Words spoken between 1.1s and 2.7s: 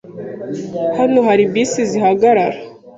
hari bisi zihagarara.